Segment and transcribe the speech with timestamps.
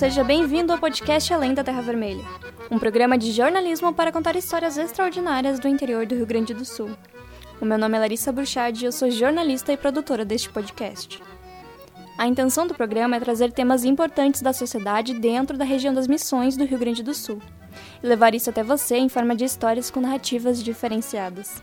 [0.00, 2.24] seja bem-vindo ao podcast Além da Terra Vermelha,
[2.70, 6.88] um programa de jornalismo para contar histórias extraordinárias do interior do Rio Grande do Sul.
[7.60, 11.22] O meu nome é Larissa Burchard e eu sou jornalista e produtora deste podcast.
[12.16, 16.56] A intenção do programa é trazer temas importantes da sociedade dentro da região das Missões
[16.56, 17.38] do Rio Grande do Sul
[18.02, 21.62] e levar isso até você em forma de histórias com narrativas diferenciadas.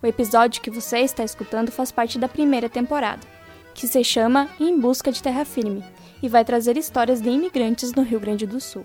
[0.00, 3.26] O episódio que você está escutando faz parte da primeira temporada,
[3.74, 5.82] que se chama Em Busca de Terra Firme
[6.22, 8.84] e vai trazer histórias de imigrantes no Rio Grande do Sul.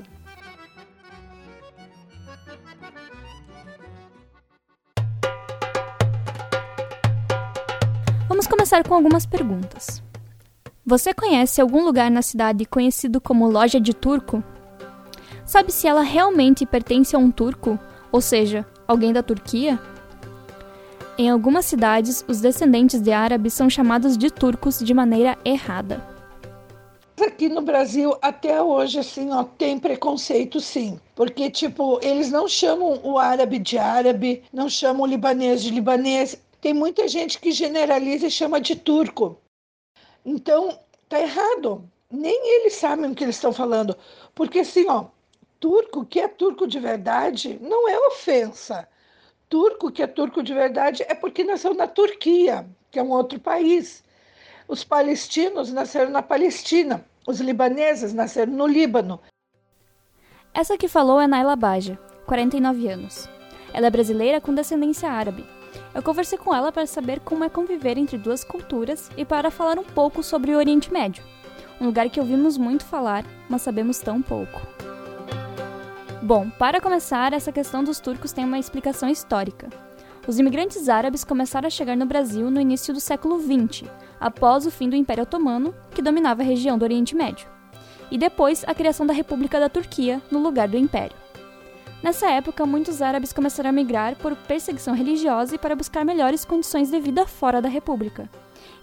[8.27, 10.03] Vamos começar com algumas perguntas.
[10.85, 14.43] Você conhece algum lugar na cidade conhecido como Loja de Turco?
[15.45, 17.79] Sabe se ela realmente pertence a um turco,
[18.11, 19.79] ou seja, alguém da Turquia?
[21.17, 26.14] Em algumas cidades, os descendentes de árabes são chamados de turcos de maneira errada.
[27.35, 30.97] Aqui no Brasil, até hoje, assim, ó, tem preconceito, sim.
[31.13, 36.41] Porque, tipo, eles não chamam o árabe de árabe, não chamam o libanês de libanês.
[36.61, 39.37] Tem muita gente que generaliza e chama de turco.
[40.25, 41.83] Então, tá errado.
[42.09, 43.97] Nem eles sabem o que eles estão falando.
[44.33, 45.07] Porque, assim, ó,
[45.59, 48.87] turco, que é turco de verdade, não é ofensa.
[49.49, 53.41] Turco, que é turco de verdade, é porque nasceu na Turquia, que é um outro
[53.41, 54.05] país.
[54.69, 59.19] Os palestinos nasceram na Palestina, os libaneses nasceram no Líbano.
[60.53, 63.27] Essa que falou é Naila Baja, 49 anos.
[63.73, 65.45] Ela é brasileira com descendência árabe.
[65.93, 69.77] Eu conversei com ela para saber como é conviver entre duas culturas e para falar
[69.77, 71.23] um pouco sobre o Oriente Médio,
[71.81, 74.61] um lugar que ouvimos muito falar, mas sabemos tão pouco.
[76.21, 79.69] Bom, para começar, essa questão dos turcos tem uma explicação histórica.
[80.27, 83.83] Os imigrantes árabes começaram a chegar no Brasil no início do século XX,
[84.19, 87.47] após o fim do Império Otomano, que dominava a região do Oriente Médio,
[88.11, 91.15] e depois a criação da República da Turquia no lugar do Império.
[92.03, 96.91] Nessa época, muitos árabes começaram a migrar por perseguição religiosa e para buscar melhores condições
[96.91, 98.29] de vida fora da República.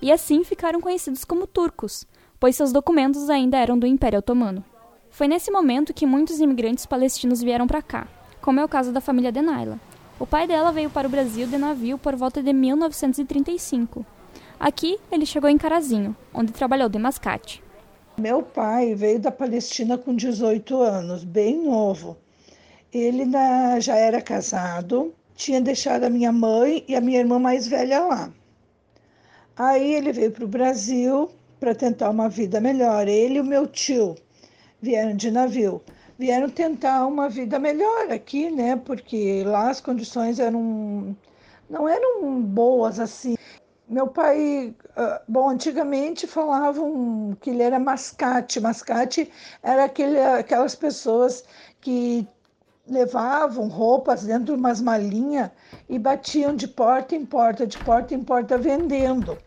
[0.00, 2.04] E assim ficaram conhecidos como turcos,
[2.40, 4.64] pois seus documentos ainda eram do Império Otomano.
[5.10, 8.08] Foi nesse momento que muitos imigrantes palestinos vieram para cá,
[8.40, 9.78] como é o caso da família de Naila.
[10.18, 14.04] O pai dela veio para o Brasil de navio por volta de 1935
[14.62, 17.60] Aqui ele chegou em Carazinho, onde trabalhou de mascate.
[18.16, 22.16] Meu pai veio da Palestina com 18 anos, bem novo.
[22.92, 23.24] Ele
[23.80, 28.32] já era casado, tinha deixado a minha mãe e a minha irmã mais velha lá.
[29.56, 33.08] Aí ele veio para o Brasil para tentar uma vida melhor.
[33.08, 34.14] Ele e o meu tio
[34.80, 35.82] vieram de navio.
[36.16, 38.76] Vieram tentar uma vida melhor aqui, né?
[38.76, 41.16] Porque lá as condições eram
[41.68, 43.34] não eram boas assim.
[43.92, 48.58] Meu pai, ah, bom, antigamente falavam que ele era mascate.
[48.58, 49.30] Mascate
[49.62, 51.44] era aquele, aquelas pessoas
[51.78, 52.26] que
[52.88, 55.50] levavam roupas dentro de umas malinhas
[55.90, 59.42] e batiam de porta em porta, de porta em porta vendendo.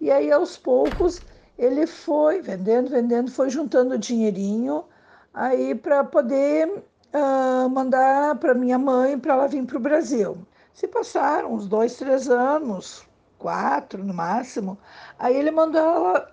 [0.00, 1.24] E aí aos poucos
[1.58, 4.84] ele foi vendendo, vendendo, foi juntando dinheirinho
[5.32, 6.68] aí para poder
[7.14, 10.46] uh, mandar para minha mãe para ela vir para o Brasil.
[10.74, 13.05] Se passaram uns dois, três anos,
[13.38, 14.78] quatro no máximo.
[15.18, 16.30] Aí ele mandou ela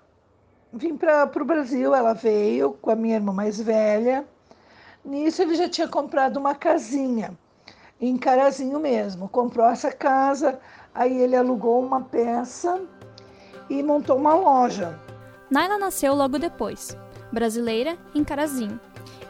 [0.71, 1.93] vir para o Brasil.
[1.93, 4.25] Ela veio com a minha irmã mais velha.
[5.05, 7.37] Nisso ele já tinha comprado uma casinha,
[7.99, 9.27] em Carazinho mesmo.
[9.27, 10.59] Comprou essa casa,
[10.95, 12.81] aí ele alugou uma peça
[13.69, 14.97] e montou uma loja.
[15.49, 16.97] Naila nasceu logo depois,
[17.31, 18.79] brasileira em Carazinho.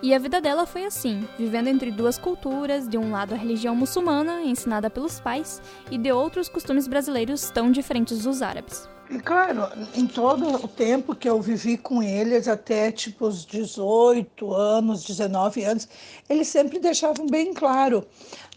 [0.03, 3.73] E a vida dela foi assim, vivendo entre duas culturas, de um lado a religião
[3.73, 8.89] muçulmana, ensinada pelos pais, e de outros costumes brasileiros tão diferentes dos árabes.
[9.13, 14.51] E claro, em todo o tempo que eu vivi com eles, até tipo os 18
[14.51, 15.87] anos, 19 anos,
[16.27, 18.03] eles sempre deixavam bem claro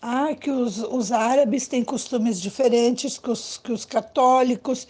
[0.01, 4.89] ah, que os, os árabes têm costumes diferentes que os, que os católicos,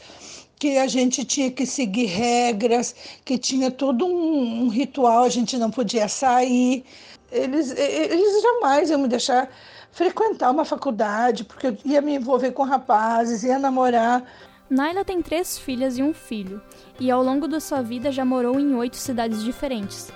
[0.57, 5.59] que a gente tinha que seguir regras, que tinha todo um, um ritual, a gente
[5.59, 6.85] não podia sair.
[7.33, 9.51] Eles, eles jamais iam me deixar
[9.91, 14.23] frequentar uma faculdade, porque eu ia me envolver com rapazes, ia namorar.
[14.69, 16.61] Naila tem três filhas e um filho,
[16.99, 20.11] e ao longo da sua vida já morou em oito cidades diferentes.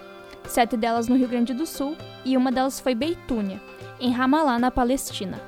[0.48, 3.62] Sete delas no Rio Grande do Sul e uma delas foi Beitúnia,
[4.00, 5.40] em Ramallah, na Palestina.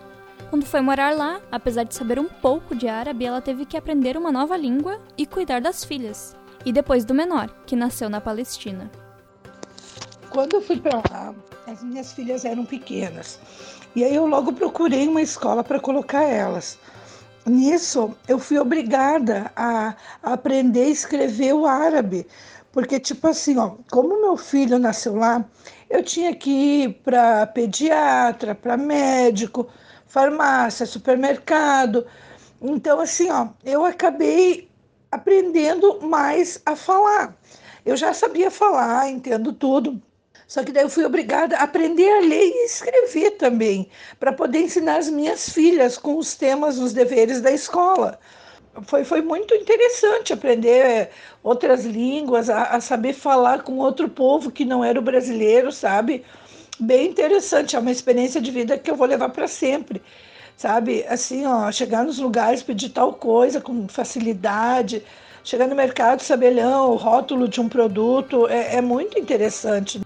[0.50, 4.16] Quando foi morar lá, apesar de saber um pouco de árabe, ela teve que aprender
[4.16, 6.37] uma nova língua e cuidar das filhas.
[6.64, 8.88] E depois do menor, que nasceu na Palestina.
[10.31, 11.34] Quando eu fui para lá,
[11.66, 13.40] as minhas filhas eram pequenas.
[13.96, 16.78] E aí eu logo procurei uma escola para colocar elas.
[17.46, 22.26] Nisso, eu fui obrigada a, aprender a escrever o árabe,
[22.72, 25.44] Porque, tipo assim, ó, como meu filho nasceu lá,
[25.90, 29.68] eu tinha que ir para pediatra, para médico,
[30.06, 32.06] farmácia, supermercado.
[32.62, 34.70] Então, assim, ó, eu acabei
[35.10, 37.36] aprendendo mais a falar.
[37.84, 40.00] Eu já sabia falar, entendo tudo.
[40.52, 43.88] Só que daí eu fui obrigada a aprender a ler e escrever também,
[44.20, 48.19] para poder ensinar as minhas filhas com os temas, os deveres da escola.
[48.82, 51.08] Foi, foi muito interessante aprender
[51.43, 56.22] outras línguas, a, a saber falar com outro povo que não era o brasileiro, sabe?
[56.78, 60.02] Bem interessante, é uma experiência de vida que eu vou levar para sempre
[60.55, 61.02] sabe?
[61.08, 65.02] Assim, ó, chegar nos lugares, pedir tal coisa com facilidade,
[65.43, 69.98] chegar no mercado, saber o rótulo de um produto, é, é muito interessante.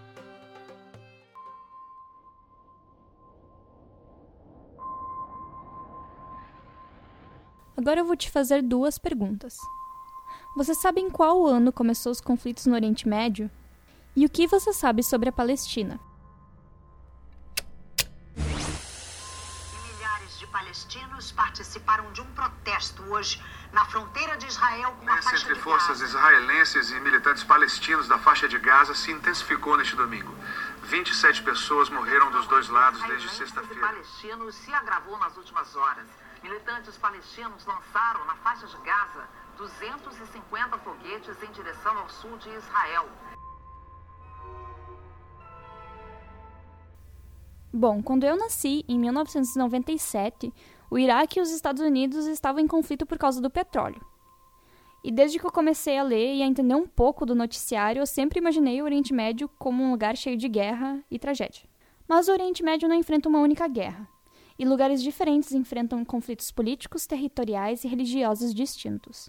[7.87, 9.57] Agora eu vou te fazer duas perguntas.
[10.57, 13.49] Você sabe em qual ano começou os conflitos no Oriente Médio?
[14.17, 16.01] E o que você sabe sobre a Palestina?
[20.51, 23.43] palestinos participaram de um protesto hoje
[23.73, 26.05] na fronteira de Israel com a faixa entre de forças Gaza.
[26.05, 30.35] israelenses e militantes palestinos da faixa de Gaza se intensificou neste domingo.
[30.85, 33.81] 27 pessoas morreram dos dois lados desde sexta-feira.
[33.81, 36.07] palestinos se agravou nas últimas horas.
[36.47, 39.29] Militantes palestinos lançaram na faixa de Gaza
[39.59, 43.09] 250 foguetes em direção ao sul de Israel.
[47.73, 50.55] Bom, quando eu nasci, em 1997,
[50.89, 54.01] o Iraque e os Estados Unidos estavam em conflito por causa do petróleo.
[55.03, 58.07] E desde que eu comecei a ler e a entender um pouco do noticiário, eu
[58.07, 61.69] sempre imaginei o Oriente Médio como um lugar cheio de guerra e tragédia.
[62.07, 64.09] Mas o Oriente Médio não enfrenta uma única guerra,
[64.59, 69.29] e lugares diferentes enfrentam conflitos políticos, territoriais e religiosos distintos.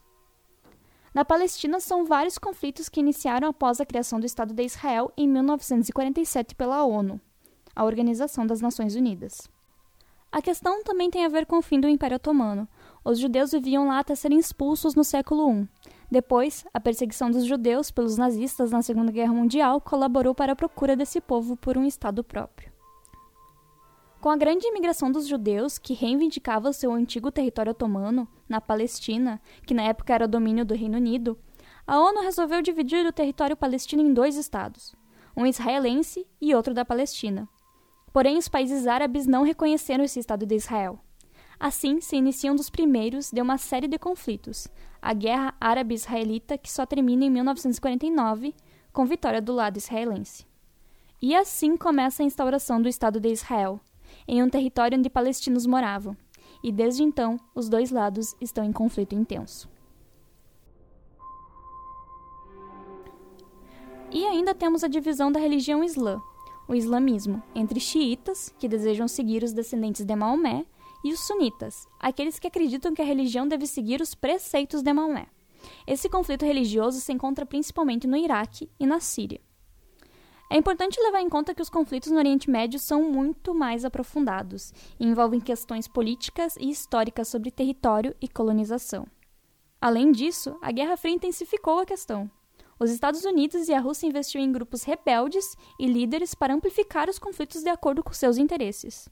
[1.13, 5.27] Na Palestina, são vários conflitos que iniciaram após a criação do Estado de Israel em
[5.27, 7.19] 1947 pela ONU,
[7.75, 9.49] a Organização das Nações Unidas.
[10.31, 12.67] A questão também tem a ver com o fim do Império Otomano.
[13.03, 15.67] Os judeus viviam lá até serem expulsos no século I.
[16.11, 20.95] Depois, a perseguição dos judeus pelos nazistas na Segunda Guerra Mundial colaborou para a procura
[20.95, 22.76] desse povo por um Estado próprio.
[24.19, 29.75] Com a grande imigração dos judeus, que reivindicava seu antigo território otomano, na Palestina, que
[29.75, 31.37] na época era domínio do Reino Unido,
[31.85, 34.95] a ONU resolveu dividir o território palestino em dois estados,
[35.35, 37.47] um israelense e outro da Palestina.
[38.11, 40.99] Porém, os países árabes não reconheceram esse Estado de Israel.
[41.59, 44.67] Assim, se inicia um dos primeiros de uma série de conflitos,
[44.99, 48.55] a Guerra Árabe-Israelita, que só termina em 1949,
[48.91, 50.45] com vitória do lado israelense.
[51.21, 53.79] E assim começa a instauração do Estado de Israel,
[54.27, 56.15] em um território onde palestinos moravam,
[56.63, 59.69] e desde então os dois lados estão em conflito intenso.
[64.11, 66.21] E ainda temos a divisão da religião islã,
[66.67, 70.65] o islamismo entre xiitas, que desejam seguir os descendentes de Maomé,
[71.03, 75.27] e os sunitas, aqueles que acreditam que a religião deve seguir os preceitos de Maomé.
[75.85, 79.39] Esse conflito religioso se encontra principalmente no Iraque e na Síria.
[80.49, 84.73] É importante levar em conta que os conflitos no Oriente Médio são muito mais aprofundados
[84.99, 89.05] e envolvem questões políticas e históricas sobre território e colonização.
[89.79, 92.31] Além disso, a Guerra Fria intensificou a questão,
[92.79, 97.17] os Estados Unidos e a Rússia investiram em grupos rebeldes e líderes para amplificar os
[97.17, 99.09] conflitos de acordo com seus interesses.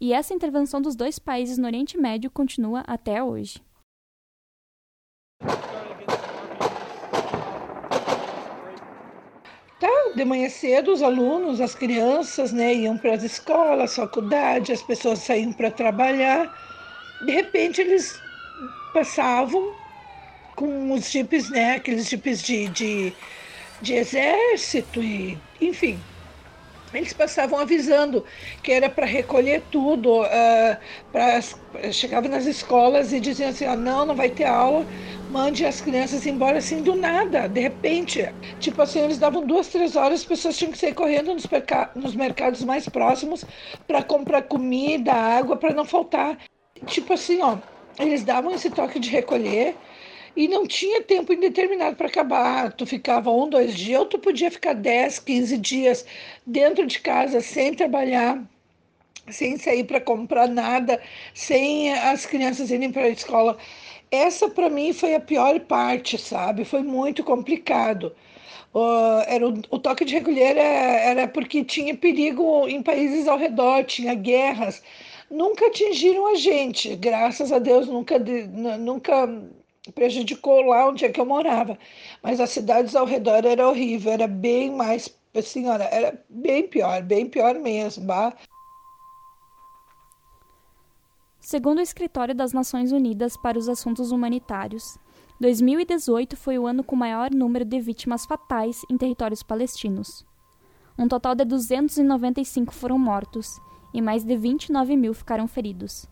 [0.00, 3.60] E essa intervenção dos dois países no Oriente Médio continua até hoje.
[9.80, 14.82] Tá, de manhã cedo os alunos, as crianças, né, iam para as escolas, faculdade, as
[14.82, 16.52] pessoas saíam para trabalhar.
[17.24, 18.20] De repente eles
[18.92, 19.74] passavam
[20.56, 21.76] com os jipes, né?
[21.76, 23.12] Aqueles jipes de, de,
[23.80, 25.98] de exército e, enfim.
[26.92, 28.24] Eles passavam avisando
[28.62, 34.16] que era para recolher tudo, uh, chegava nas escolas e diziam assim, ah, não, não
[34.16, 34.84] vai ter aula,
[35.30, 38.28] mande as crianças embora assim do nada, de repente.
[38.58, 41.44] Tipo assim, eles davam duas, três horas, as pessoas tinham que sair correndo nos,
[41.94, 43.44] nos mercados mais próximos
[43.86, 46.38] para comprar comida, água, para não faltar.
[46.86, 47.58] Tipo assim, ó,
[47.98, 49.76] eles davam esse toque de recolher,
[50.36, 52.72] e não tinha tempo indeterminado para acabar.
[52.72, 56.06] Tu ficava um, dois dias, ou tu podia ficar 10, 15 dias
[56.46, 58.42] dentro de casa sem trabalhar,
[59.28, 61.00] sem sair para comprar nada,
[61.34, 63.58] sem as crianças irem para a escola.
[64.10, 66.64] Essa para mim foi a pior parte, sabe?
[66.64, 68.14] Foi muito complicado.
[69.26, 73.84] Era o, o, toque de recolher era, era porque tinha perigo em países ao redor,
[73.84, 74.82] tinha guerras.
[75.30, 79.28] Nunca atingiram a gente, graças a Deus, nunca, nunca
[79.94, 81.78] prejudicou lá onde é que eu morava.
[82.22, 87.26] Mas as cidades ao redor era horrível, era bem mais, assim, era bem pior, bem
[87.26, 88.04] pior mesmo.
[88.04, 88.34] Bah.
[91.40, 94.98] Segundo o Escritório das Nações Unidas para os Assuntos Humanitários,
[95.40, 100.24] 2018 foi o ano com maior número de vítimas fatais em territórios palestinos.
[100.98, 103.58] Um total de 295 foram mortos
[103.94, 106.06] e mais de 29 mil ficaram feridos.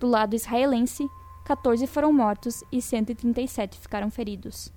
[0.00, 1.08] Do lado israelense,
[1.44, 4.72] 14 foram mortos e 137 ficaram feridos.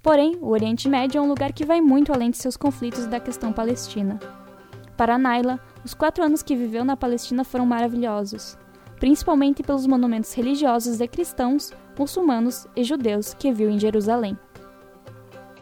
[0.00, 3.18] Porém, o Oriente Médio é um lugar que vai muito além de seus conflitos da
[3.18, 4.20] questão palestina.
[4.96, 8.58] Para Naila, os quatro anos que viveu na Palestina foram maravilhosos,
[8.98, 14.36] principalmente pelos monumentos religiosos de cristãos, muçulmanos e judeus que viu em Jerusalém.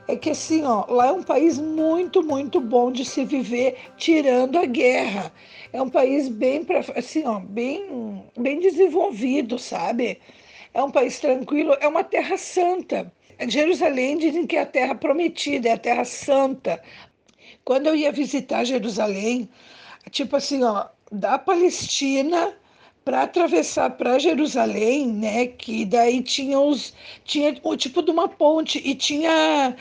[0.09, 4.57] É que assim, ó, lá é um país muito, muito bom de se viver, tirando
[4.57, 5.31] a guerra.
[5.75, 6.67] É um país bem,
[6.97, 10.19] assim, ó, bem, bem desenvolvido, sabe?
[10.73, 13.13] É um país tranquilo, é uma terra santa.
[13.47, 16.83] Jerusalém dizem que é a terra prometida, é a terra santa.
[17.63, 19.51] Quando eu ia visitar Jerusalém,
[20.11, 22.55] tipo assim, ó, da Palestina
[23.05, 25.47] para atravessar para Jerusalém, né?
[25.47, 26.95] Que daí tinha os
[27.25, 29.77] tinha o tipo de uma ponte e tinha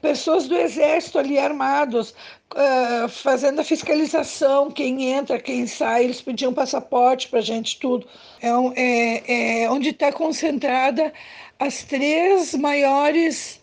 [0.00, 2.14] pessoas do exército ali armados
[2.54, 8.06] uh, fazendo a fiscalização, quem entra, quem sai, eles pediam passaporte para gente tudo.
[8.40, 11.12] É, é, é onde está concentrada
[11.58, 13.60] as três maiores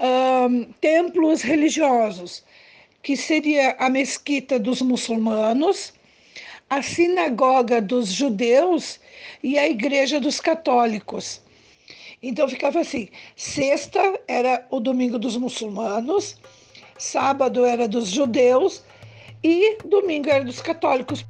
[0.00, 2.42] um, templos religiosos,
[3.04, 5.92] que seria a mesquita dos muçulmanos,
[6.70, 8.98] a sinagoga dos judeus
[9.42, 11.42] e a igreja dos católicos.
[12.22, 16.38] Então ficava assim: sexta era o domingo dos muçulmanos,
[16.98, 18.82] sábado era dos judeus
[19.42, 21.26] e domingo era dos católicos.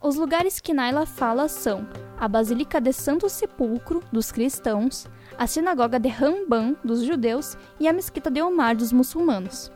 [0.00, 5.98] Os lugares que Naila fala são a Basílica de Santo Sepulcro dos cristãos, a Sinagoga
[5.98, 9.72] de Ramban dos judeus e a Mesquita de Omar dos muçulmanos.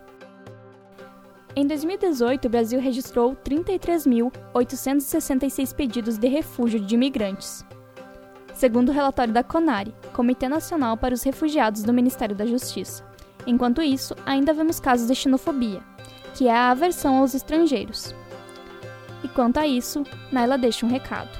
[1.56, 7.64] Em 2018, o Brasil registrou 33.866 pedidos de refúgio de imigrantes.
[8.52, 13.04] Segundo o relatório da CONARE, Comitê Nacional para os Refugiados do Ministério da Justiça.
[13.46, 15.80] Enquanto isso, ainda vemos casos de xenofobia,
[16.34, 18.12] que é a aversão aos estrangeiros.
[19.23, 21.30] E quanto a isso, Naila deixa um recado.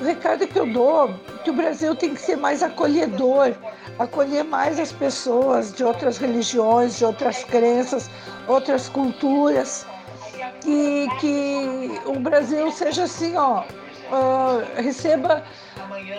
[0.00, 3.52] O recado que eu dou é que o Brasil tem que ser mais acolhedor,
[3.98, 8.08] acolher mais as pessoas de outras religiões, de outras crenças,
[8.46, 9.84] outras culturas,
[10.60, 15.42] que, que o Brasil seja assim, ó, uh, receba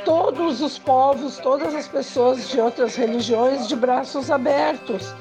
[0.03, 5.13] todos os povos, todas as pessoas de outras religiões de braços abertos.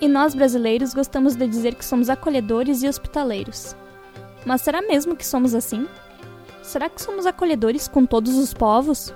[0.00, 3.76] E nós brasileiros gostamos de dizer que somos acolhedores e hospitaleiros.
[4.46, 5.86] Mas será mesmo que somos assim?
[6.62, 9.12] Será que somos acolhedores com todos os povos?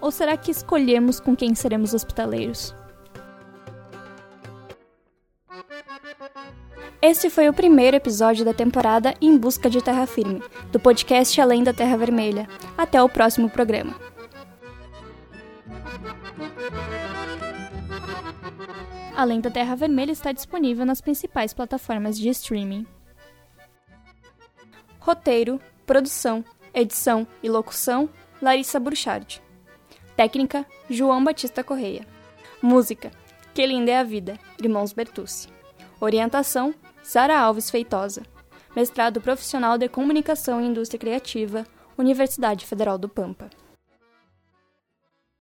[0.00, 2.74] Ou será que escolhemos com quem seremos hospitaleiros?
[7.00, 11.62] Este foi o primeiro episódio da temporada Em Busca de Terra Firme, do podcast Além
[11.62, 12.48] da Terra Vermelha.
[12.76, 14.13] Até o próximo programa.
[19.16, 22.84] Além da Terra Vermelha está disponível nas principais plataformas de streaming.
[24.98, 26.44] Roteiro, produção,
[26.74, 28.08] edição e locução:
[28.42, 29.40] Larissa Burchard.
[30.16, 32.04] Técnica: João Batista Correia.
[32.60, 33.12] Música:
[33.54, 35.48] Que Linda é a Vida, Irmãos Bertucci.
[36.00, 38.22] Orientação: Sara Alves Feitosa.
[38.74, 41.64] Mestrado Profissional de Comunicação e Indústria Criativa,
[41.96, 43.48] Universidade Federal do Pampa.